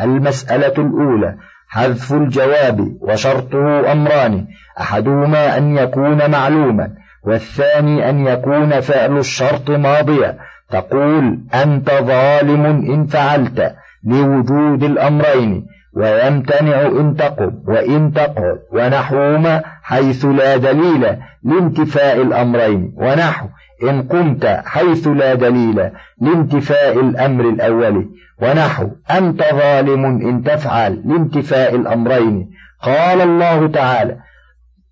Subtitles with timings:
[0.00, 1.34] المسألة الأولى
[1.68, 4.46] حذف الجواب وشرطه أمران
[4.80, 6.90] أحدهما أن يكون معلوما
[7.24, 10.38] والثاني أن يكون فعل الشرط ماضيا
[10.70, 13.74] تقول أنت ظالم إن فعلت.
[14.04, 15.66] لوجود الأمرين
[15.96, 22.94] ويمتنع إن تقم وإن تقعد ونحوهما حيث لا دليل لانتفاء الأمرين.
[22.96, 23.46] ونحو
[23.82, 28.08] إن قمت حيث لا دليل لانتفاء الأمر الأول.
[28.42, 32.50] ونحو أنت ظالم إن تفعل لانتفاء الأمرين.
[32.82, 34.16] قال الله تعالى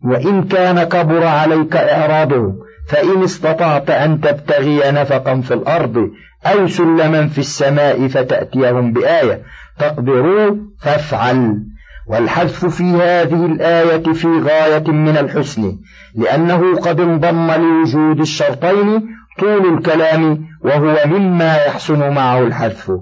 [0.04, 6.10] وإن كان كبر عليك إعراضهم فإن استطعت أن تبتغي نفقا في الأرض
[6.46, 9.42] أو سلما في السماء فتأتيهم بآية.
[9.78, 11.56] تقدروا فافعل.
[12.06, 15.78] والحذف في هذه الآية في غاية من الحسن
[16.14, 19.02] لأنه قد انضم لوجود الشرطين
[19.38, 22.92] طول الكلام وهو مما يحسن معه الحذف.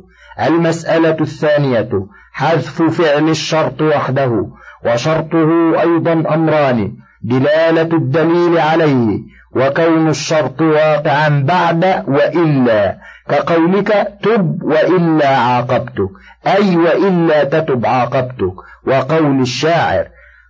[0.46, 1.90] المسألة الثانية
[2.32, 4.46] حذف فعل الشرط وحده
[4.86, 12.98] وشرطه أيضا أمران دلالة الدليل عليه وكون الشرط واقعا بعد وإلا.
[13.28, 16.10] كقولك تب وإلا عاقبتك.
[16.46, 18.54] أي وإلا تتب عاقبتك.
[18.86, 20.06] وقول الشاعر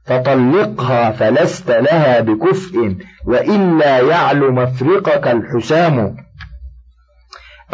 [0.06, 6.16] فطلقها فلست لها بكفء وإلا يعلو مفرقك الحسام.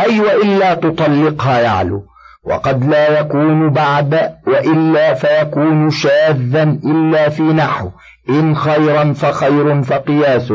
[0.01, 2.07] أي وإلا تطلقها يعلو.
[2.45, 7.91] وقد لا يكون بعد وإلا فيكون شاذا إلا في نحو.
[8.29, 10.53] إن خيرا فخير فقياس.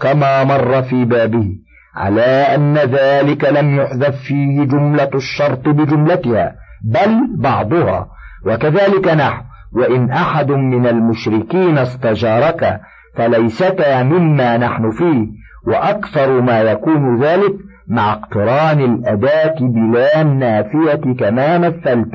[0.00, 1.48] كما مر في بابه
[1.94, 8.08] على أن ذلك لم يحذف فيه جملة الشرط بجملتها بل بعضها.
[8.46, 12.80] وكذلك نحو وإن أحد من المشركين استجارك
[13.16, 15.26] فليستا مما نحن فيه.
[15.66, 17.54] وأكثر ما يكون ذلك
[17.88, 22.14] مع اقتران الأداة بلا النافية كما مثلت.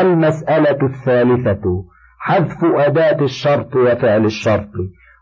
[0.00, 1.84] المسألة الثالثة
[2.18, 4.70] حذف أداة الشرط وفعل الشرط.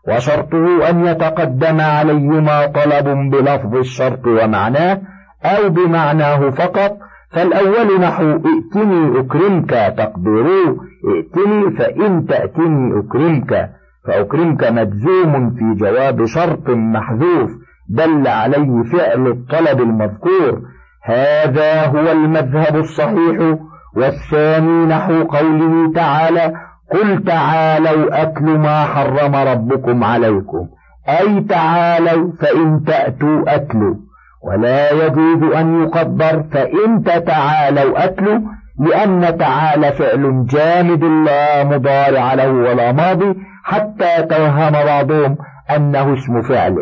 [0.07, 5.01] وشرطه أن يتقدم عليهما طلب بلفظ الشرط ومعناه
[5.45, 6.97] أو بمعناه فقط
[7.31, 10.75] فالأول نحو ائتني أكرمك تقدروا
[11.15, 13.69] ائتني فإن تأتني أكرمك
[14.07, 17.49] فأكرمك مجزوم في جواب شرط محذوف
[17.89, 20.61] دل عليه فعل الطلب المذكور
[21.03, 23.55] هذا هو المذهب الصحيح
[23.95, 26.53] والثاني نحو قوله تعالى
[26.93, 30.67] قل تعالوا أكل ما حرم ربكم عليكم.
[31.09, 33.95] أي تعالوا فإن تأتوا أكلوا
[34.43, 38.39] ولا يجوز أن يقدر فإن تتعالوا أكلوا
[38.79, 45.37] لأن تعالى فعل جامد لا مضارع له ولا ماضي حتى توهم بعضهم
[45.75, 46.75] أنه اسم فعل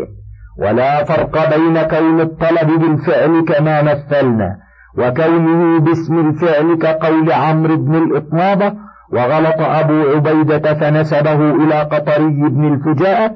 [0.60, 4.58] ولا فرق بين كون الطلب بالفعل كما مثلنا.
[4.98, 8.74] وكونه باسم الفعل كقول عمرو بن الإطنابة
[9.14, 13.32] وغلط أبو عبيدة فنسبه إلى قطري بن الفجاءة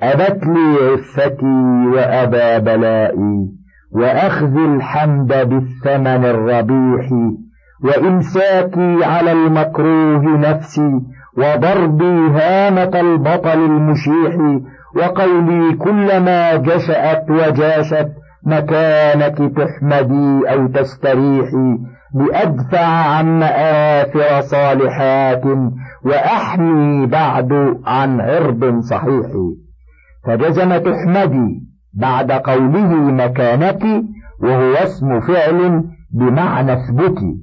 [0.00, 3.48] أبت لي عفتي وأبى بلائي
[3.92, 7.08] وأخذ الحمد بالثمن الربيح
[7.84, 11.00] وإمساكي على المكروه نفسي
[11.38, 14.60] وضربي هامة البطل المشيح
[14.96, 18.08] وقولي كلما جشأت وجاشت
[18.46, 21.78] مكانك تحمدي أو تستريحي
[22.14, 25.42] لأدفع عن مآثر صالحات
[26.04, 27.52] وأحمي بعد
[27.86, 29.26] عن عرض صحيح.
[30.26, 31.62] فجزم تحمدي
[31.94, 33.82] بعد قوله مكانك
[34.42, 37.36] وهو اسم فعل بمعنى اثبتي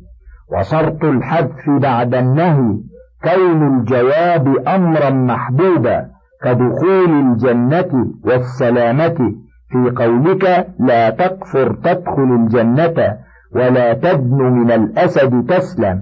[0.58, 2.78] وشرط الحذف بعد النهي
[3.24, 6.06] كون الجواب أمرا محبوبا
[6.44, 9.36] كدخول الجنة والسلامة.
[9.70, 13.18] في قولك لا تكفر تدخل الجنة.
[13.56, 16.02] ولا تدن من الأسد تسلم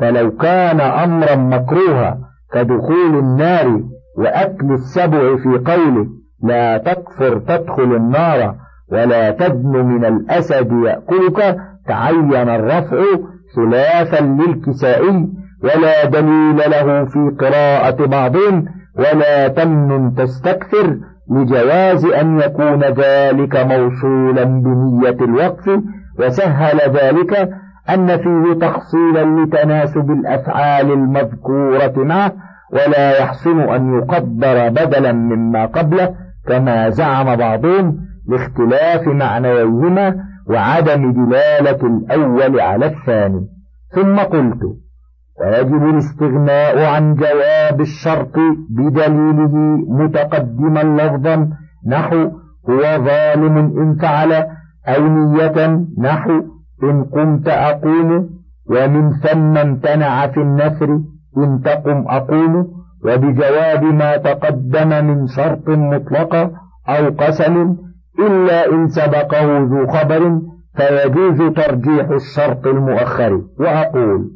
[0.00, 2.18] فلو كان أمرا مكروها
[2.52, 3.80] كدخول النار
[4.18, 6.06] وأكل السبع في قوله
[6.42, 8.54] لا تكفر تدخل النار
[8.92, 11.56] ولا تدن من الأسد يأكلك
[11.88, 12.98] تعين الرفع
[13.56, 15.28] ثلاثا للكسائي
[15.64, 18.64] ولا دليل له في قراءة بعضهم
[18.98, 20.96] ولا تمن تستكثر
[21.30, 25.80] لجواز أن يكون ذلك موصولا بنية الوقف
[26.18, 27.50] وسهل ذلك
[27.90, 32.32] أن فيه تحصيلا لتناسب الأفعال المذكورة معه
[32.72, 36.14] ولا يحسن أن يقدر بدلا مما قبله
[36.48, 37.96] كما زعم بعضهم
[38.28, 40.16] لاختلاف معنويهما
[40.50, 43.40] وعدم دلالة الأول على الثاني.
[43.94, 44.62] ثم قلت
[45.40, 48.36] ويجب الاستغناء عن جواب الشرط
[48.70, 49.54] بدليله
[49.88, 51.50] متقدما لفظا
[51.86, 52.30] نحو
[52.70, 54.46] هو ظالم إن فعل
[54.88, 56.42] أو نية نحو
[56.82, 58.30] إن قمت أقوم
[58.70, 61.00] ومن ثم امتنع في النثر
[61.38, 62.66] إن تقم أقول
[63.04, 66.50] وبجواب ما تقدم من شرط مطلقة
[66.88, 67.76] أو قسم
[68.18, 70.40] إلا إن سبقه ذو خبر
[70.76, 74.30] فيجوز ترجيح الشرط المؤخر وأقول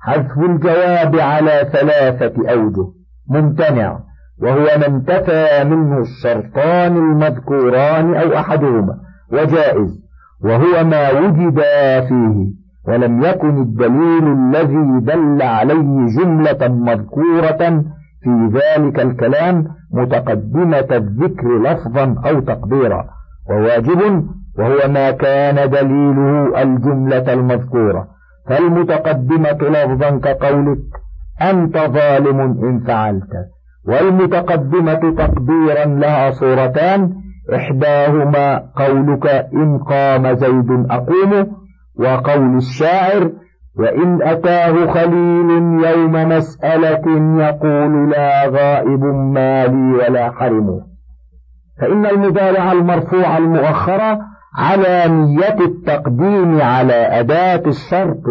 [0.00, 2.86] حذف الجواب على ثلاثة أوجه
[3.30, 3.98] ممتنع
[4.42, 8.94] وهو ما انتفى منه الشرطان المذكوران أو أحدهما
[9.32, 10.00] وجائز
[10.44, 11.60] وهو ما وجد
[12.08, 12.58] فيه
[12.88, 17.84] ولم يكن الدليل الذي دل عليه جملة مذكورة
[18.22, 23.04] في ذلك الكلام متقدمة الذكر لفظا أو تقديرا
[23.50, 24.26] وواجب
[24.58, 28.08] وهو ما كان دليله الجملة المذكورة.
[28.48, 30.78] فالمتقدمة لفظا كقولك
[31.42, 33.32] أنت ظالم إن فعلت
[33.88, 37.12] والمتقدمة تقديرا لها صورتان
[37.54, 41.46] إحداهما قولك إن قام زيد أقوم
[41.98, 43.30] وقول الشاعر
[43.78, 45.50] وإن أتاه خليل
[45.84, 47.02] يوم مسألة
[47.42, 49.04] يقول لا غائب
[49.34, 50.80] مالي ولا حرم.
[51.80, 54.18] فإن المضارع المرفوع المؤخرة
[54.58, 58.22] على نية التقديم على أداة الشرط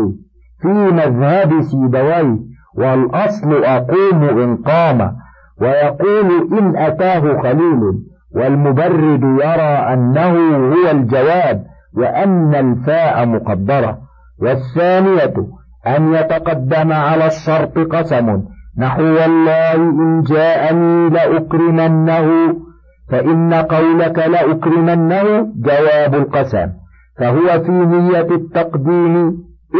[0.62, 2.38] في مذهب سيبويه
[2.78, 5.16] والأصل أقوم إن قام
[5.62, 7.82] ويقول إن أتاه خليل
[8.38, 10.34] والمبرد يرى أنه
[10.74, 11.64] هو الجواب
[11.98, 13.98] وأن الفاء مقدرة.
[14.42, 15.34] والثانية
[15.88, 18.44] أن يتقدم على الشرط قسم.
[18.78, 22.28] نحو والله إن جاءني لأكرمنه
[23.10, 26.68] فإن قولك لأكرمنه جواب القسم.
[27.20, 29.16] فهو في نية التقديم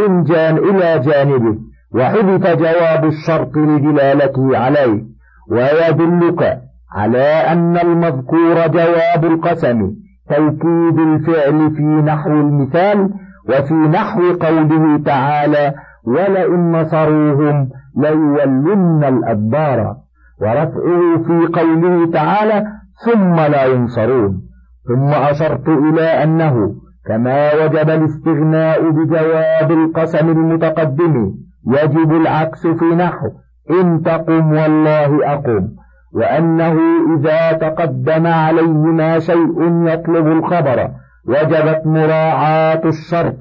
[0.06, 1.56] إن جان إلى جانبه
[1.94, 5.02] وحذف جواب الشرط لدلالته عليه.
[5.50, 9.92] ويدلك على أن المذكور جواب القسم
[10.28, 13.10] توكيد الفعل في نحو المثال
[13.48, 15.74] وفي نحو قوله تعالى
[16.04, 19.96] ولئن نصروهم ليولن الأدبار
[20.40, 22.66] ورفعه في قوله تعالى
[23.04, 24.42] ثم لا ينصرون
[24.88, 26.74] ثم أشرت إلى أنه
[27.06, 31.34] كما وجب الاستغناء بجواب القسم المتقدم
[31.66, 33.26] يجب العكس في نحو
[33.70, 35.68] إن تقم والله أقم
[36.14, 36.78] وأنه
[37.16, 40.90] إذا تقدم عليهما شيء يطلب الخبر
[41.28, 43.40] وجبت مراعاة الشرط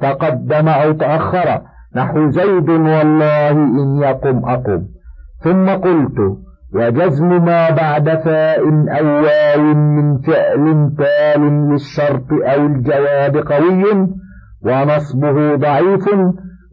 [0.00, 1.60] تقدم أو تأخر
[1.96, 4.82] نحو زيد والله إن يقم أقم.
[5.44, 6.38] ثم قلت
[6.74, 8.60] وجزم ما بعد فاء
[8.98, 14.08] أو واو من فعل تال للشرط أو الجواب قوي
[14.64, 16.08] ونصبه ضعيف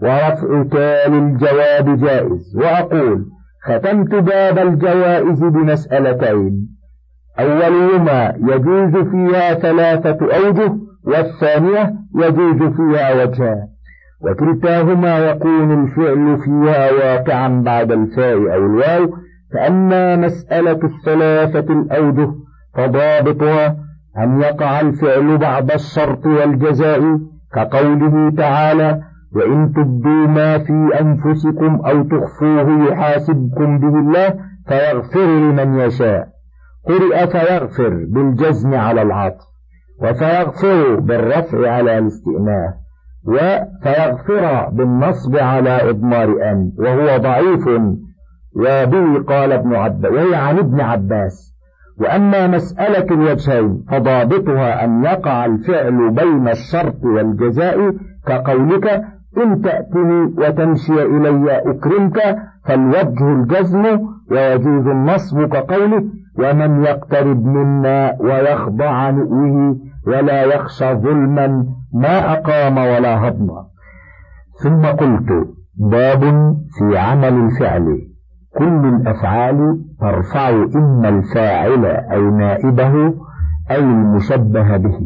[0.02, 2.58] ورفع تال الجواب جائز.
[2.58, 3.26] وأقول
[3.66, 6.68] ختمت باب الجوائز بمسألتين.
[7.40, 10.76] أولهما يجوز فيها ثلاثة أوجه
[11.08, 13.68] والثانية يجوز فيها وجهان
[14.22, 19.14] وكلتاهما يكون الفعل فيها واقعا بعد الفاء أو الواو.
[19.54, 22.32] فأما مسألة الثلاثة الأوجه
[22.76, 23.76] فضابطها
[24.18, 27.20] أن يقع الفعل بعد الشرط والجزاء
[27.54, 29.02] كقوله تعالى
[29.36, 34.36] وإن تبدوا ما في أنفسكم أو تخفوه يحاسبكم به الله
[34.68, 36.28] فيغفر لمن يشاء.
[36.88, 39.46] قرئ فيغفر بالجزم على العطف
[40.02, 42.74] وفيغفر بالرفع على الاستئناف
[43.28, 47.68] وفيغفر بالنصب على إضمار أن وهو ضعيف
[48.56, 51.56] وبه قال ابن عباس وهي عن ابن عباس.
[52.00, 57.94] وأما مسألة الوجهين فضابطها أن يقع الفعل بين الشرط والجزاء
[58.28, 59.02] كقولك
[59.44, 63.84] إن تأتني وتمشي إلي أكرمك فالوجه الجزم
[64.32, 66.04] ويجوز النصب كقوله
[66.40, 69.76] ومن يقترب منا ويخضع نؤه
[70.08, 73.66] ولا يخشى ظلما ما أقام ولا هضما
[74.64, 76.22] ثم قلت باب
[76.78, 77.86] في عمل الفعل.
[78.58, 83.14] كل الأفعال ترفع إما الفاعل أو نائبه
[83.72, 85.00] أو المشبه به.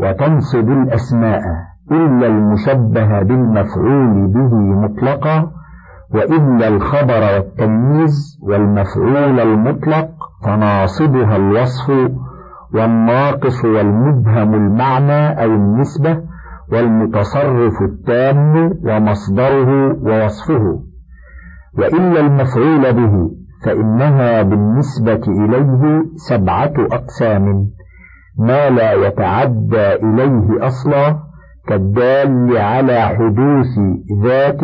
[0.00, 1.42] وتنصب الأسماء.
[1.90, 5.50] إلا المشبه بالمفعول به مطلقا
[6.14, 10.08] وإلا الخبر والتمييز والمفعول المطلق
[10.44, 11.90] فناصبها الوصف
[12.74, 16.20] والناقص والمبهم المعنى أو النسبة
[16.72, 20.82] والمتصرف التام ومصدره ووصفه.
[21.78, 23.30] وإلا المفعول به
[23.64, 27.66] فإنها بالنسبة إليه سبعة أقسام
[28.38, 31.31] ما لا يتعدى إليه أصلا
[31.68, 33.78] كالدال على حدوث
[34.22, 34.60] ذات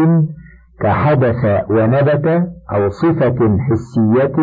[0.80, 2.26] كحدث ونبت
[2.72, 4.36] أو صفة حسية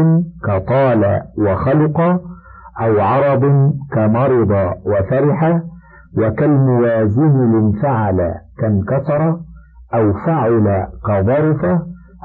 [0.43, 2.01] كطال وخلق
[2.81, 4.51] أو عرض كمرض
[4.85, 5.61] وفرح
[6.17, 9.37] وكالموازن لانفعل كانكسر
[9.93, 11.65] أو فعل كظرف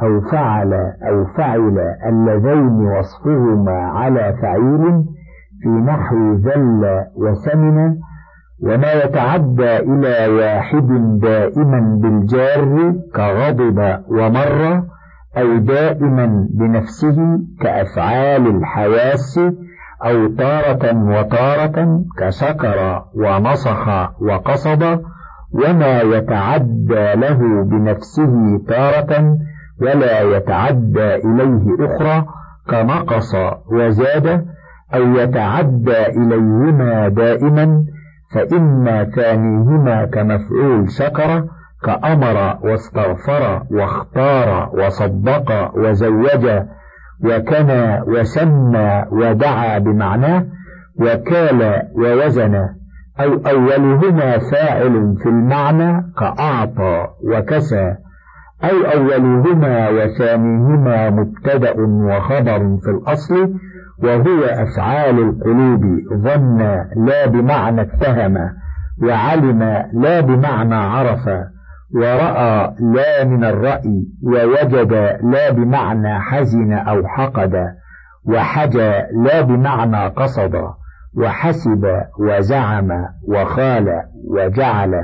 [0.02, 0.72] أو فعل
[1.08, 5.04] أو فعل اللذين وصفهما على فعيل
[5.62, 7.96] في نحو ذل وسمن
[8.62, 10.88] وما يتعدى إلى واحد
[11.20, 14.82] دائما بالجار كغضب ومر
[15.38, 19.40] أو دائما بنفسه كأفعال الحواس
[20.04, 23.88] أو تارة وتارة كسكر ونصخ
[24.22, 24.82] وقصد
[25.52, 29.38] وما يتعدى له بنفسه تارة
[29.82, 32.26] ولا يتعدى إليه أخرى
[32.70, 33.34] كنقص
[33.72, 34.46] وزاد
[34.94, 37.84] أو يتعدى إليهما دائما
[38.34, 41.44] فإما ثانيهما كمفعول شكر
[41.84, 46.46] كأمر واستغفر واختار وصدق وزوج
[47.24, 50.46] وكنى وسمى ودعا بمعناه
[51.00, 52.54] وكال ووزن
[53.20, 57.94] أو أولهما فاعل في المعنى كأعطى وكسى
[58.64, 63.54] أو أولهما وثانيهما مبتدأ وخبر في الأصل
[64.02, 65.82] وهو أفعال القلوب
[66.14, 66.58] ظن
[67.06, 68.36] لا بمعنى اتهم
[69.02, 71.28] وعلم لا بمعنى عرف
[71.94, 74.92] ورأى لا من الرأي ووجد
[75.22, 77.74] لا بمعنى حزن أو حقد
[78.24, 78.92] وحجى
[79.24, 80.54] لا بمعنى قصد
[81.16, 81.86] وحسب
[82.18, 82.88] وزعم
[83.28, 84.94] وخال وجعل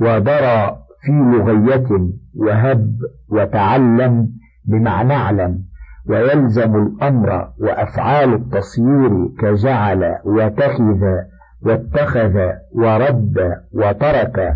[0.00, 1.88] ودرى في لغية
[2.36, 2.90] وهب
[3.28, 4.28] وتعلم
[4.64, 5.67] بمعنى اعلم.
[6.08, 11.02] ويلزم الأمر وأفعال التصيير كجعل وتخذ
[11.62, 12.36] واتخذ
[12.74, 13.38] ورد
[13.72, 14.54] وترك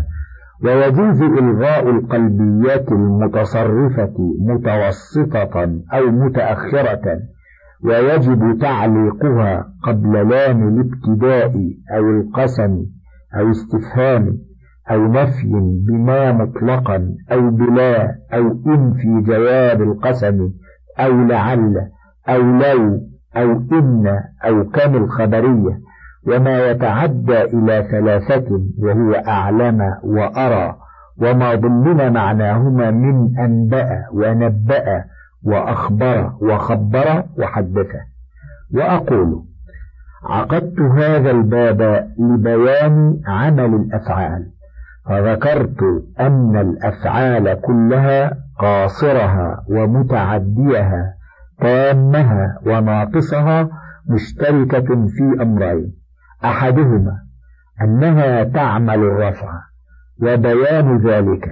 [0.63, 7.19] ويجوز إلغاء القلبيات المتصرفة متوسطة أو متأخرة
[7.83, 11.51] ويجب تعليقها قبل لام الابتداء
[11.97, 12.85] أو القسم
[13.39, 14.37] أو استفهام
[14.91, 15.51] أو نفي
[15.87, 20.49] بما مطلقا أو بلا أو إن في جواب القسم
[20.99, 21.87] أو لعل
[22.29, 22.99] أو لو
[23.37, 25.79] أو إن أو كم الخبرية
[26.27, 30.75] وما يتعدى إلى ثلاثة وهو أعلم وأرى
[31.17, 35.03] وما ضمن معناهما من أنبأ ونبأ
[35.43, 37.87] وأخبر وخبر وحدث.
[38.73, 39.43] وأقول
[40.25, 44.47] عقدت هذا الباب لبيان عمل الأفعال
[45.05, 45.83] فذكرت
[46.19, 51.13] أن الأفعال كلها قاصرها ومتعديها
[51.59, 53.69] تامها وناقصها
[54.09, 55.93] مشتركة في أمرين.
[56.45, 57.17] أحدهما
[57.81, 59.51] أنها تعمل الرفع
[60.21, 61.49] وبيان ذلك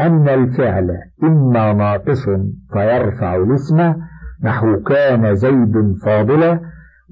[0.00, 0.90] أن الفعل
[1.22, 2.24] إما ناقص
[2.72, 3.94] فيرفع الاسم
[4.42, 6.60] نحو كان زيد فاضلا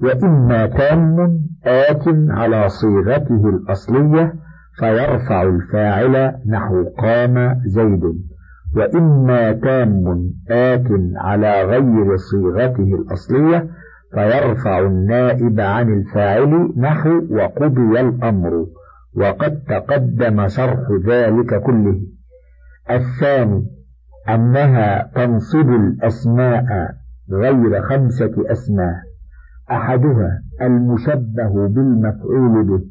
[0.03, 4.33] وإما تام آت على صيغته الأصلية
[4.79, 8.34] فيرفع الفاعل نحو قام زيد.
[8.75, 13.67] وإما تام آت على غير صيغته الأصلية
[14.13, 18.65] فيرفع النائب عن الفاعل نحو وقضي الأمر
[19.15, 22.01] وقد تقدم شرح ذلك كله.
[22.91, 23.65] الثاني
[24.29, 26.95] أنها تنصب الأسماء
[27.31, 28.95] غير خمسة أسماء.
[29.71, 32.83] أحدها المشبه بالمفعول به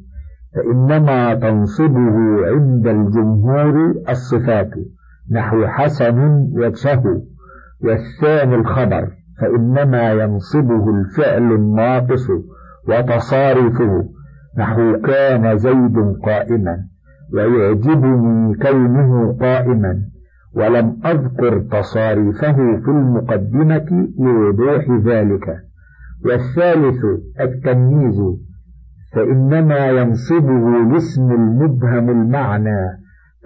[0.55, 4.71] فإنما تنصبه عند الجمهور الصفات.
[5.31, 6.19] نحو حسن
[6.53, 7.23] وجهه
[7.85, 9.09] والثاني الخبر
[9.41, 12.31] فإنما ينصبه الفعل الناقص
[12.89, 14.09] وتصارفه.
[14.59, 16.79] نحو كان زيد قائما
[17.35, 20.03] ويعجبني كونه قائما.
[20.57, 25.57] ولم أذكر تصاريفه في المقدمة لوضوح ذلك.
[26.25, 27.05] والثالث
[27.41, 28.21] التمييز
[29.13, 32.81] فإنما ينصبه الاسم المبهم المعنى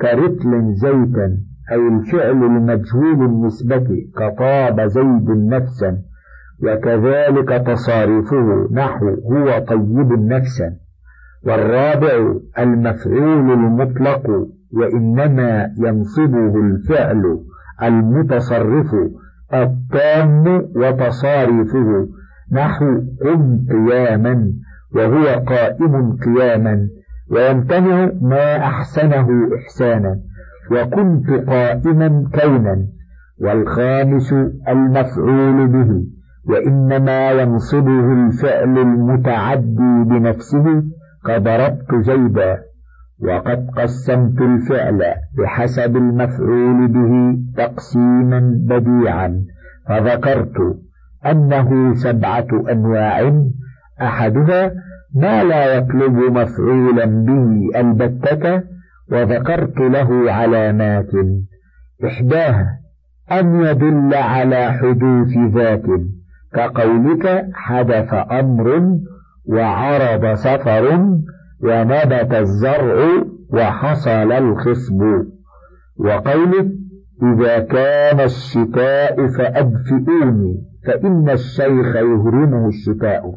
[0.00, 1.47] كرتل زيتا.
[1.72, 5.98] أي الفعل المجهول النسبة كطاب زيد نفسا
[6.62, 10.72] وكذلك تصاريفه نحو هو طيب نفسا
[11.46, 17.40] والرابع المفعول المطلق وإنما ينصبه الفعل
[17.82, 18.94] المتصرف
[19.54, 20.46] التام
[20.76, 22.08] وتصاريفه
[22.52, 22.87] نحو
[23.25, 24.52] قم قياما
[24.94, 26.88] وهو قائم قياما
[27.30, 30.20] ويمتنع ما أحسنه إحسانا.
[30.70, 32.87] وكنت قائما كونا
[33.40, 34.32] والخامس
[34.68, 36.04] المفعول به
[36.48, 40.82] وإنما ينصبه الفعل المتعدي بنفسه
[41.26, 42.58] كضربت زيدا
[43.20, 45.02] وقد قسمت الفعل
[45.38, 49.44] بحسب المفعول به تقسيما بديعا
[49.88, 50.56] فذكرت
[51.26, 53.42] أنه سبعة أنواع
[54.02, 54.72] أحدها
[55.14, 58.62] ما لا يطلب مفعولا به البتة
[59.12, 61.10] وذكرت له علامات
[62.04, 62.78] إحداها
[63.32, 65.86] أن يدل على حدوث ذات
[66.54, 68.98] كقولك حدث أمر
[69.48, 70.84] وعرض سفر
[71.60, 75.02] ونبت الزرع وحصل الخصب.
[75.98, 76.70] وقوله
[77.22, 80.54] إذا كان الشتاء فأدفئوني
[80.86, 83.34] فإن الشيخ يهرمه الشتاء.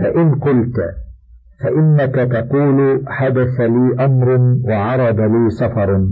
[0.00, 0.76] فإن قلت
[1.60, 6.08] فإنك تقول حدث لي أمر وعرض لي سفر.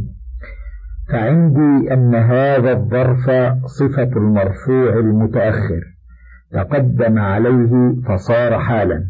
[1.12, 3.30] فعندي أن هذا الظرف
[3.66, 5.80] صفة المرفوع المتأخر.
[6.52, 9.04] تقدم عليه فصار حالا.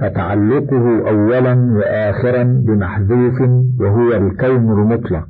[0.00, 3.40] فتعلقه أولا وآخرا بمحذوف
[3.80, 5.28] وهو الكون المطلق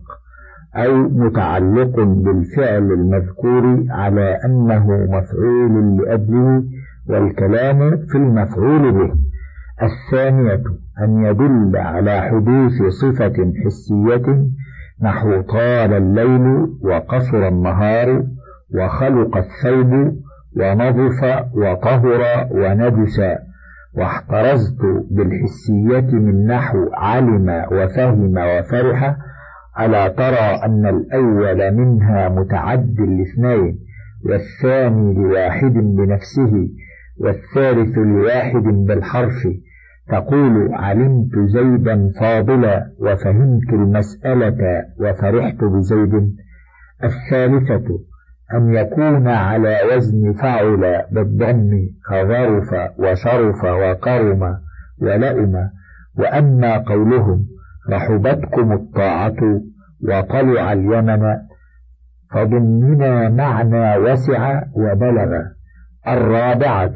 [0.76, 6.64] أو متعلق بالفعل المذكور على أنه مفعول لأجله
[7.08, 9.14] والكلام في المفعول به.
[9.82, 10.62] الثانية
[11.02, 14.46] أن يدل على حدوث صفة حسية
[15.02, 18.24] نحو طال الليل وقصر النهار
[18.74, 20.16] وخلق الثوب
[20.56, 23.20] ونظف وطهر ونجس
[23.94, 24.80] واحترزت
[25.10, 29.16] بالحسية من نحو علم وفهم وفرح
[29.80, 33.78] ألا ترى أن الأول منها متعد الاثنين
[34.24, 36.68] والثاني لواحد بنفسه
[37.20, 39.48] والثالث لواحد بالحرف
[40.08, 46.36] تقول علمت زيدا فاضلا وفهمت المسألة وفرحت بزيد.
[47.04, 47.98] الثالثة
[48.54, 51.70] أن يكون على وزن فعل بالضم
[52.10, 54.56] كظرف وشرف وكرم
[55.02, 55.70] ولئم.
[56.18, 57.46] وأما قولهم
[57.90, 59.60] رحبتكم الطاعة
[60.08, 61.36] وطلع اليمن
[62.30, 65.55] فضمنا معنى وسع وبلغ.
[66.08, 66.94] الرابعة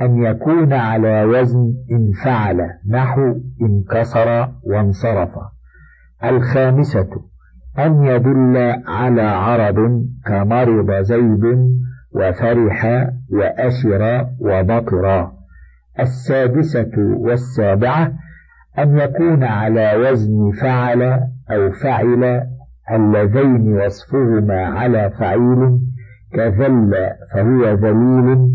[0.00, 5.30] أن يكون على وزن انفعل نحو انكسر وانصرف.
[6.24, 7.08] الخامسة
[7.78, 11.44] أن يدل على عرض كمرض زيد
[12.14, 15.30] وفرح وأشر وبطر.
[16.00, 18.12] السادسة والسابعة
[18.78, 21.02] أن يكون على وزن فعل
[21.50, 22.46] أو فعل
[22.90, 25.78] اللذين وصفهما على فعيل
[26.34, 26.94] كذل
[27.34, 28.48] فهو ذليل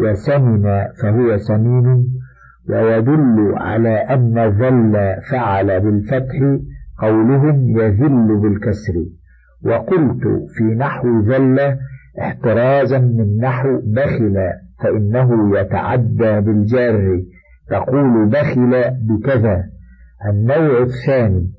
[0.00, 0.62] وسمن
[1.02, 2.06] فهو سمين
[2.70, 6.36] ويدل على أن ذل فعل بالفتح
[6.98, 8.94] قولهم يذل بالكسر.
[9.64, 10.22] وقلت
[10.56, 11.76] في نحو ذل
[12.20, 14.36] احترازا من نحو بخل
[14.82, 17.22] فإنه يتعدى بالجار
[17.70, 19.64] تقول بخل بكذا.
[20.30, 21.52] النوع الثاني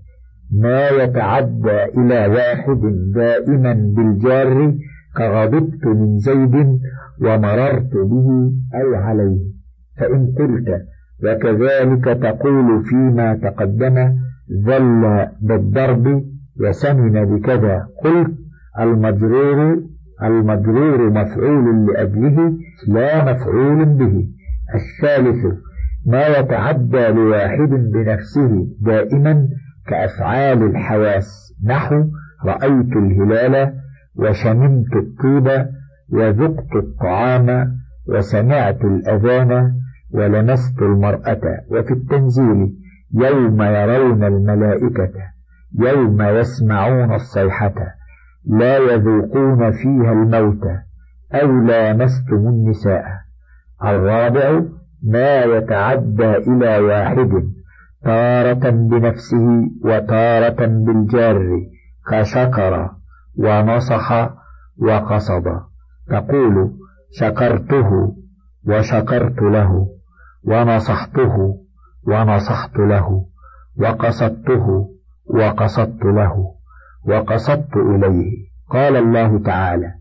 [0.62, 2.82] ما يتعدى إلى واحد
[3.16, 4.74] دائما بالجار
[5.18, 6.80] كغضبت من زيد
[7.22, 9.40] ومررت به أو عليه.
[9.98, 10.86] فإن قلت
[11.24, 13.96] وكذلك تقول فيما تقدم
[14.66, 16.24] ذل بالضرب
[16.62, 17.88] وسمن بكذا.
[18.04, 18.36] قلت
[18.80, 19.80] المجرور
[20.24, 24.28] المجرور مفعول لأجله لا مفعول به.
[24.76, 25.46] الثالث
[26.06, 29.48] ما يتعدى لواحد بنفسه دائما
[29.88, 31.54] كأفعال الحواس.
[31.66, 32.04] نحو
[32.46, 33.74] رأيت الهلال
[34.16, 35.66] وشممت الطيب
[36.10, 39.74] وذقت الطعام وسمعت الأذان
[40.12, 41.42] ولمست المرأة.
[41.72, 42.76] وفي التنزيل
[43.14, 45.14] يوم يرون الملائكة
[45.80, 47.76] يوم يسمعون الصيحة
[48.46, 50.64] لا يذوقون فيها الموت
[51.34, 53.04] أو لامستم النساء.
[53.84, 54.62] الرابع
[55.04, 57.30] ما يتعدى إلى واحد
[58.04, 61.50] تارة بنفسه وتارة بالجار
[62.12, 62.99] كشكر
[63.40, 64.30] ونصح
[64.82, 65.44] وقصد.
[66.10, 66.72] تقول
[67.12, 68.16] شكرته
[68.68, 69.88] وشكرت له
[70.44, 71.36] ونصحته
[72.08, 73.26] ونصحت له
[73.78, 74.90] وقصدته
[75.26, 76.56] وقصدت له
[77.06, 78.50] وقصدت إليه.
[78.70, 79.94] قال الله تعالى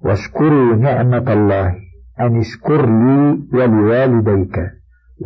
[0.00, 1.74] واشكروا نعمة الله
[2.20, 4.56] أن اشكر لي ولوالديك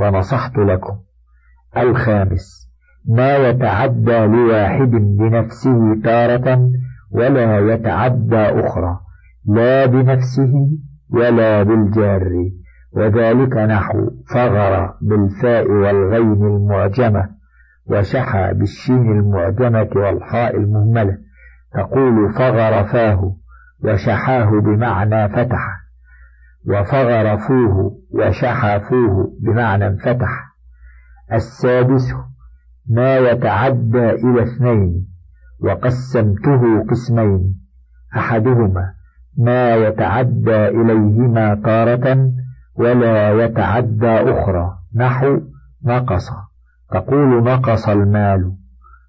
[0.01, 0.97] ونصحت لكم.
[1.77, 2.71] الخامس
[3.09, 6.71] ما يتعدى لواحد بنفسه تارة
[7.15, 9.01] ولا يتعدى أخرى
[9.47, 10.53] لا بنفسه
[11.11, 12.51] ولا بالجار.
[12.93, 17.31] وذلك نحو فغر بالفاء والغين المعجمة
[17.87, 21.19] وشحى بالشين المعجمة والحاء المهملة.
[21.75, 23.37] تقول فغر فاه
[23.85, 25.81] وشحاه بمعنى فتح.
[26.67, 30.55] وفغر فوه وشحى فوه بمعنى انفتح.
[31.33, 32.15] السادس
[32.91, 35.14] ما يتعدى إلى اثنين.
[35.61, 37.55] وقسمته قسمين.
[38.17, 38.93] أحدهما
[39.39, 42.31] ما يتعدى إليهما تارة
[42.75, 44.79] ولا يتعدى أخرى.
[44.97, 45.41] نحو
[45.85, 46.31] نقص.
[46.91, 48.53] تقول نقص المال.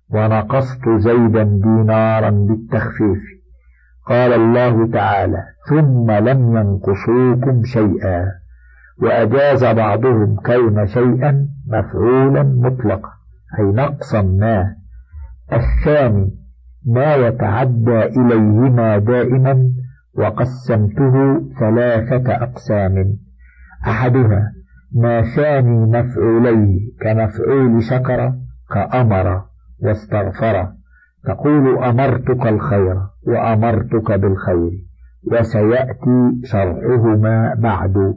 [0.10, 3.24] ونقصت زيدا دينارا بالتخفيف.
[4.08, 8.26] قال الله تعالى ثم لم ينقصوكم شيئا.
[9.02, 13.10] وأجاز بعضهم كون شيئا مفعولا مطلقا.
[13.60, 14.85] أي نقصا ما.
[15.54, 16.32] الثاني
[16.86, 19.72] ما يتعدى إليهما دائما
[20.18, 23.18] وقسمته ثلاثة أقسام.
[23.88, 24.52] أحدها
[24.96, 28.34] ما ثاني مفعوليه كمفعول شكر
[28.74, 29.42] كأمر
[29.80, 30.68] واستغفر.
[31.26, 32.96] تقول أمرتك الخير
[33.28, 34.72] وأمرتك بالخير
[35.32, 38.14] وسيأتي شرحهما بعد.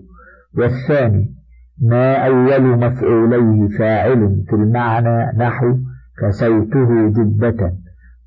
[0.58, 1.34] والثاني
[1.82, 5.76] ما أول مفعوليه فاعل في المعنى نحو
[6.22, 7.72] كسيته جبة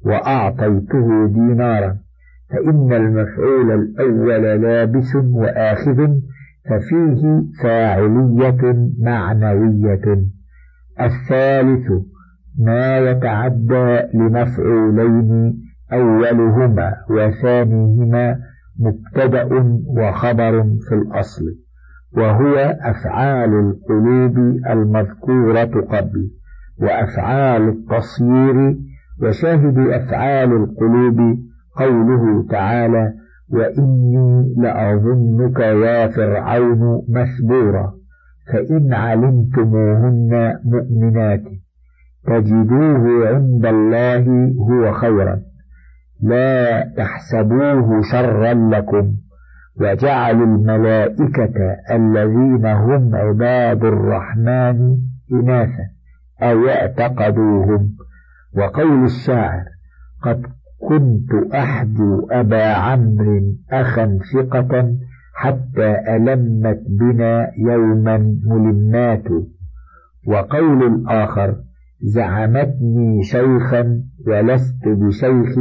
[0.06, 1.98] وأعطيته دينارا
[2.50, 6.08] فإن المفعول الأول لابس وآخذ
[6.70, 10.26] ففيه فاعلية معنوية.
[11.02, 11.92] الثالث
[12.60, 15.62] ما يتعدى لمفعولين
[15.94, 18.40] أولهما وثانيهما
[18.80, 19.50] مبتدأ
[19.86, 21.44] وخبر في الأصل
[22.18, 24.38] وهو أفعال القلوب
[24.70, 26.30] المذكورة قبل.
[26.82, 28.78] وأفعال التصيير
[29.22, 31.38] وشاهد أفعال القلوب
[31.76, 33.14] قوله تعالى
[33.50, 37.94] وإني لأظنك يا فرعون مثبورا
[38.54, 41.44] فإن علمتموهن مؤمنات
[42.28, 45.42] تجدوه عند الله هو خيرا
[46.22, 49.14] لا تحسبوه شرا لكم
[49.82, 51.54] وجعلوا الملائكة
[51.92, 54.98] الذين هم عباد الرحمن
[55.34, 56.01] إناثا.
[56.42, 57.96] أو اعتقدوهم.
[58.58, 59.66] وقول الشاعر
[60.24, 60.46] قد
[60.90, 64.96] كنت أحدو أبا عمرو أخا ثقة
[65.36, 69.24] حتى ألمت بنا يوما ملمات.
[70.28, 71.56] وقول الآخر
[72.04, 75.58] زعمتني شيخا ولست بشيخ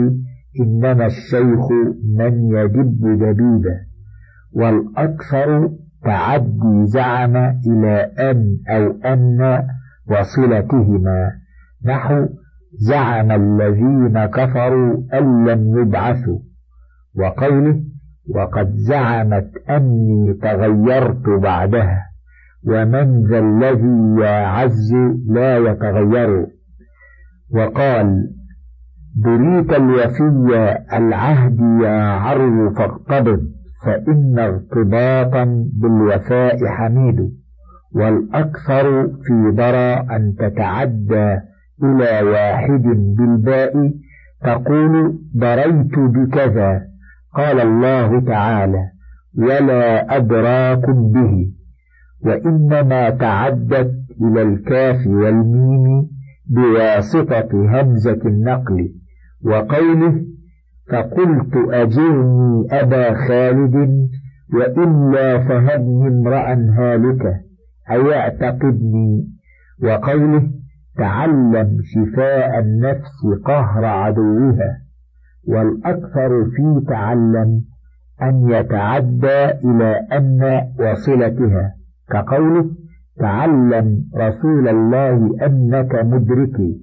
[0.60, 1.70] إنما الشيخ
[2.18, 3.76] من يدب دبيبا
[4.52, 5.70] والأكثر
[6.04, 9.62] تعدي زعم إلى أن أو أن
[10.10, 11.30] وصلتهما.
[11.84, 12.28] نحو
[12.72, 16.38] زعم الذين كفروا أن لم يبعثوا.
[17.18, 17.80] وقوله
[18.34, 22.06] وقد زعمت أني تغيرت بعدها.
[22.66, 24.92] ومن ذا الذي يعز
[25.28, 26.46] لا يتغير.
[27.54, 28.30] وقال
[29.16, 33.40] بريت الوفي العهد يا عرو فاقتبض.
[33.84, 37.39] فإن ارتباطا بالوفاء حميد.
[37.94, 41.38] والأكثر في درى أن تتعدى
[41.82, 42.82] إلى واحد
[43.16, 43.92] بالباء
[44.44, 46.82] تقول دريت بكذا
[47.34, 48.84] قال الله تعالى
[49.38, 51.52] ولا أدراكم به.
[52.24, 56.08] وإنما تعدت إلى الكاف والميم
[56.46, 58.88] بواسطة همزة النقل
[59.44, 60.24] وقوله
[60.92, 64.08] فقلت أجرني أبا خالد
[64.54, 67.49] وإلا فهبني امرأ هالكة.
[67.90, 69.26] أيعتقدني.
[69.82, 70.50] وقوله
[70.98, 74.78] تعلم شفاء النفس قهر عدوها
[75.48, 77.64] والأكثر في تعلم
[78.22, 81.74] أن يتعدى إلى أن وصلتها.
[82.10, 82.70] كقوله
[83.18, 86.80] تعلم رسول الله أنك مدركي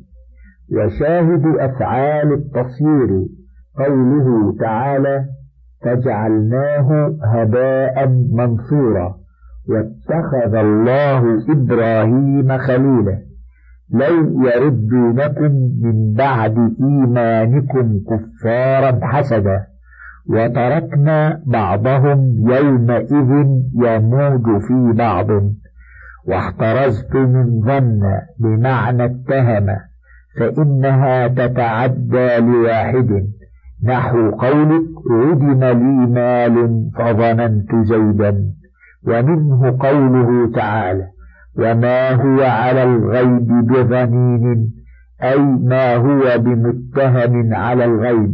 [0.72, 3.28] وشاهد أفعال التصوير.
[3.78, 5.26] قوله تعالى
[5.82, 9.17] فجعلناه هباء منصورا
[9.70, 13.18] واتخذ الله إبراهيم خليلا.
[13.94, 15.52] لو يردونكم
[15.84, 19.66] من بعد إيمانكم كفارا حسدا.
[20.30, 23.32] وتركنا بعضهم يومئذ
[23.76, 25.28] يموج في بعض.
[26.28, 28.02] واحترزت من ظن
[28.40, 29.68] بمعنى اتهم.
[30.40, 33.28] فإنها تتعدى لواحد.
[33.84, 38.57] نحو قولك عدم لي مال فظننت زيدا
[39.04, 41.08] ومنه قوله تعالى
[41.58, 44.74] وما هو على الغيب بظنين
[45.24, 48.34] أي ما هو بمتهم على الغيب.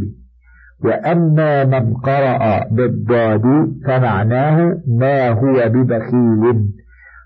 [0.84, 6.70] وأما من قرأ بالضاد فمعناه ما هو ببخيل.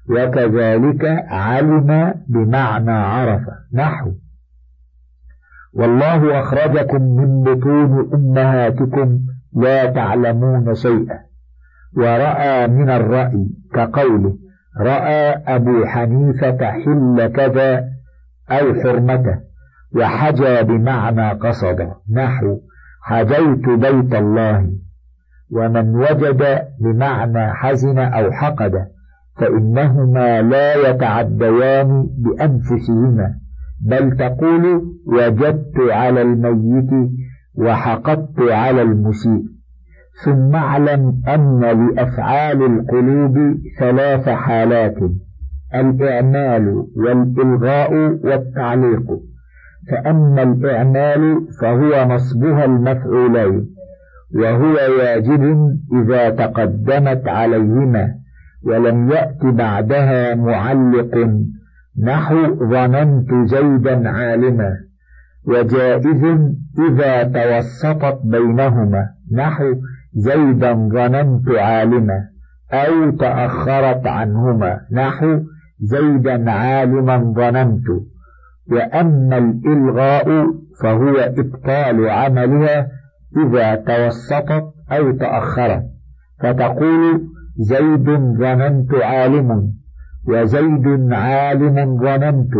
[0.09, 3.41] وكذلك علم بمعنى عرف
[3.73, 4.11] نحو.
[5.73, 9.19] والله أخرجكم من بطون أمهاتكم
[9.55, 11.26] لا تعلمون شيئا.
[11.97, 14.37] ورأى من الرأي كقوله
[14.79, 17.83] رأى أبو حنيفة حل كذا
[18.51, 19.39] أو حرمته
[19.95, 21.89] وحجى بمعنى قصد.
[22.13, 22.59] نحو
[23.01, 24.71] حجيت بيت الله.
[25.51, 28.73] ومن وجد بمعنى حزن أو حقد
[29.37, 33.35] فإنهما لا يتعديان بأنفسهما
[33.81, 37.09] بل تقول وجدت على الميت
[37.55, 39.56] وحقدت على المسيء.
[40.25, 43.37] ثم اعلم أن لأفعال القلوب
[43.79, 44.95] ثلاث حالات
[45.75, 49.19] الإعمال والإلغاء والتعليق.
[49.91, 53.67] فأما الإعمال فهو نصبها المفعولين
[54.35, 58.15] وهو واجب إذا تقدمت عليهما
[58.63, 61.29] ولم يأت بعدها معلق
[62.03, 64.73] نحو ظننت زيدا عالما
[65.47, 66.23] وجائز
[66.89, 69.75] إذا توسطت بينهما نحو
[70.17, 72.19] زيدا ظننت عالما
[72.73, 74.79] أو تأخرت عنهما.
[74.91, 75.39] نحو
[75.79, 77.87] زيدا عالما ظننت
[78.71, 80.47] وأما الإلغاء
[80.83, 82.87] فهو إبطال عملها
[83.37, 85.83] إذا توسطت أو تأخرت.
[86.39, 87.21] فتقول
[87.57, 89.73] زيد ظننت عالم
[90.27, 92.53] وزيد عالم ظننت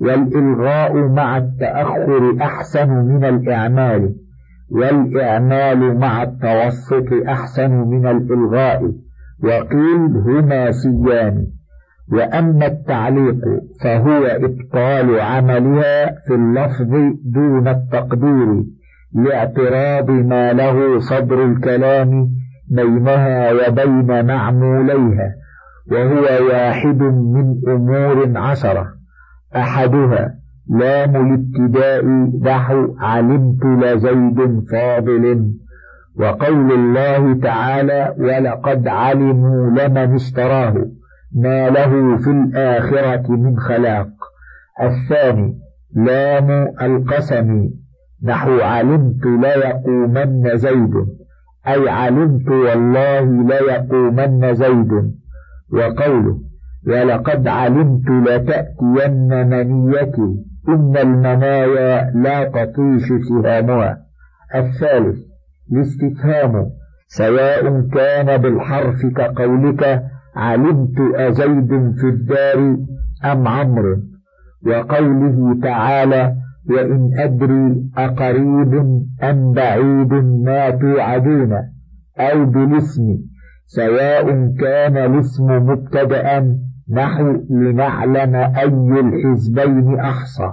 [0.00, 4.25] والإلغاء مع التأخر أحسن من الإعمال.
[4.70, 8.82] والإعمال مع التوسط أحسن من الإلغاء
[9.44, 11.46] وقيل هما سيان.
[12.12, 13.40] وأما التعليق
[13.82, 16.90] فهو إبطال عملها في اللفظ
[17.24, 18.64] دون التقدير
[19.14, 22.28] لاعتراض ما له صدر الكلام
[22.70, 25.34] بينها وبين معموليها
[25.92, 28.86] وهو واحد من أمور عشرة.
[29.56, 30.34] أحدها
[30.68, 32.04] لام الابتداء
[32.42, 35.52] نحو علمت لزيد فاضل.
[36.18, 40.74] وقول الله تعالى ولقد علموا لمن اشتراه
[41.34, 44.08] ما له في الآخرة من خلاق.
[44.82, 45.58] الثاني
[45.94, 46.50] لام
[46.82, 47.70] القسم
[48.24, 50.94] نحو علمت ليقومن زيد.
[51.68, 54.92] أي علمت والله ليقومن زيد.
[55.72, 56.38] وقوله
[56.86, 60.46] ولقد علمت لتأتين منيتي.
[60.68, 63.98] إن المنايا لا تطيش سهامها
[64.54, 65.18] الثالث
[65.72, 66.70] الاستفهام
[67.08, 70.02] سواء كان بالحرف كقولك
[70.36, 71.68] علمت أزيد
[72.00, 72.76] في الدار
[73.24, 73.96] أم عمرو؟
[74.66, 76.34] وقوله تعالى
[76.70, 78.74] وإن أدري أقريب
[79.22, 80.12] أم بعيد
[80.44, 81.52] ما توعدون
[82.18, 83.18] أو بالاسم.
[83.66, 84.24] سواء
[84.60, 86.56] كان الاسم مبتدأ
[86.90, 90.52] نحو لنعلم أي الحزبين أحصى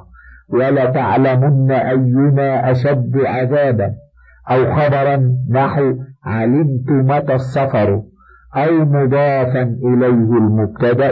[0.49, 3.93] ولتعلمن أينا أشد عذابا.
[4.51, 8.01] أو خبرا نحو علمت متى السفر
[8.55, 11.11] أو مضافا إليه المبتدأ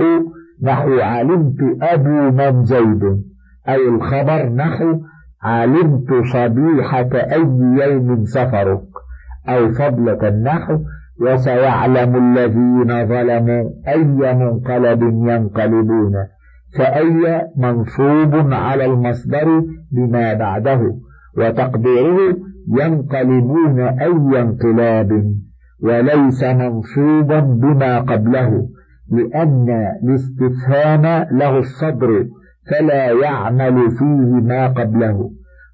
[0.63, 3.03] نحو علمت أبو من زيد.
[3.69, 5.01] أو الخبر نحو
[5.43, 7.41] علمت صبيحة أي
[7.81, 8.83] يوم سفرك.
[9.49, 10.77] أو فضلة النحو
[11.21, 14.03] وسيعلم الذين ظلموا أي
[14.33, 16.13] منقلب ينقلبون
[16.77, 20.95] فأي منصوب على المصدر بما بعده
[21.37, 22.37] وتقديره
[22.79, 25.23] ينقلبون أي انقلاب
[25.83, 28.67] وليس منصوبا بما قبله
[29.11, 29.67] لأن
[30.03, 32.25] الاستفهام له الصدر
[32.71, 35.31] فلا يعمل فيه ما قبله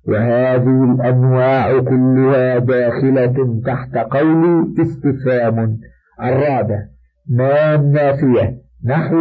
[0.08, 5.78] وهذه الأنواع كلها داخلة تحت قول استفهام.
[6.24, 6.80] الرابع
[7.30, 9.17] ما النافية؟ نحو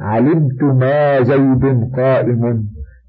[0.00, 2.64] علمت ما زيد قائم.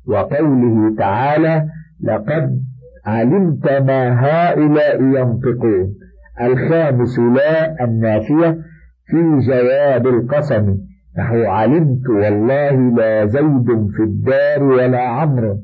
[0.07, 1.65] وقوله تعالى
[2.03, 2.61] لقد
[3.05, 5.93] علمت ما هؤلاء ينطقون.
[6.41, 8.57] الخامس لا النافية
[9.05, 10.77] في جواب القسم.
[11.17, 15.57] نحو علمت والله لا زيد في الدار ولا عمرو.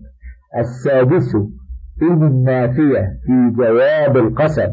[0.59, 1.35] السادس
[2.01, 4.69] إن النافية في جواب القسم.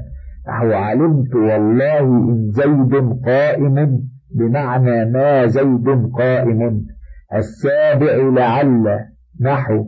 [0.49, 4.01] نحو علمت والله إن زيد قائم
[4.35, 6.87] بمعنى ما زيد قائم.
[7.35, 8.99] السابع لعل
[9.41, 9.85] نحو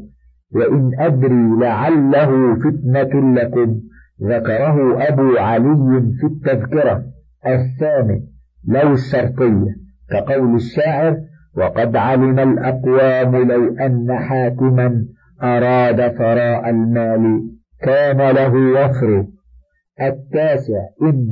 [0.55, 3.81] وإن أدري لعله فتنة لكم.
[4.23, 7.05] ذكره أبو علي في التذكرة.
[7.47, 8.21] الثامن
[8.69, 9.77] لو الشرطية
[10.11, 11.17] كقول الشاعر
[11.57, 15.05] وقد علم الأقوام لو أن حاكما
[15.43, 17.43] أراد ثراء المال.
[17.83, 19.27] كان له وفر.
[20.01, 21.31] التاسع إن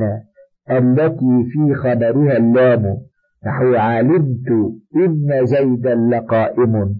[0.70, 2.96] التي في خبرها اللام.
[3.46, 4.48] نحو علمت
[4.96, 6.94] إن زيدا لقائم.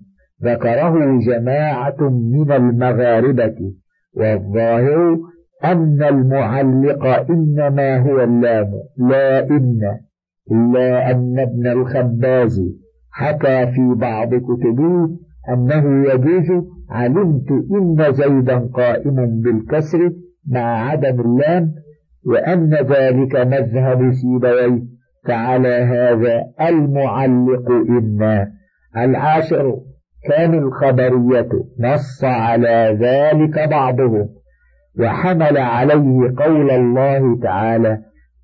[0.45, 3.73] ذكره جماعة من المغاربة.
[4.17, 5.19] والظاهر
[5.65, 9.81] أن المعلق إنما هو اللام لا إن.
[10.53, 12.61] إلا أن ابن الخباز
[13.13, 15.09] حكى في بعض كتبه
[15.49, 20.11] أنه يجوز علمت إن زيدا قائم بالكسر
[20.51, 21.75] مع عدم اللام
[22.27, 24.83] وأن ذلك مذهب سيبويه
[25.27, 28.53] فعلى هذا المعلق إنا
[28.97, 29.81] العاشر
[30.29, 31.49] كان الخبرية
[31.81, 34.29] نص على ذلك بعضهم
[35.01, 37.99] وحمل عليه قول الله تعالى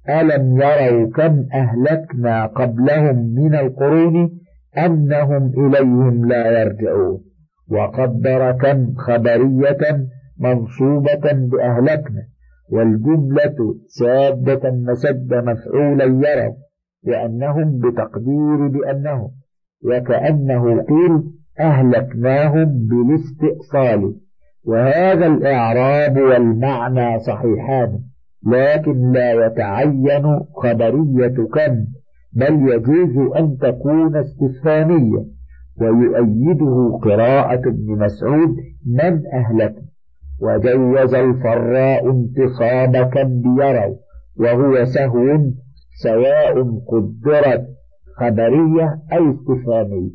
[0.09, 4.31] ألم يروا كم أهلكنا قبلهم من القرون
[4.79, 7.30] أنهم إليهم لا يرجعون.
[7.71, 10.07] وقدر كم خبرية
[10.39, 12.23] منصوبة بأهلكنا
[12.73, 16.55] والجملة سادة مسد مفعولا يروا
[17.05, 19.31] لأنهم بتقدير بأنهم
[19.85, 21.23] وكأنه قيل
[21.61, 24.15] أهلكناهم بالاستئصال.
[24.65, 28.01] وهذا الإعراب والمعنى صحيحان
[28.47, 31.87] لكن لا يتعين خبرية كم
[32.33, 35.40] بل يجوز أن تكون استفهامية.
[35.81, 39.91] ويؤيده قراءة ابن مسعود من أهلكنا
[40.43, 43.97] وجوز الفراء انتصاب كم بيروا
[44.41, 45.39] وهو سهو
[46.03, 47.67] سواء قدرت
[48.17, 50.11] خبرية أو استفهامية.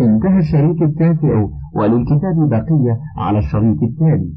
[0.00, 4.32] انتهى الشريط التاسع وللكتاب بقية على الشريط التالي.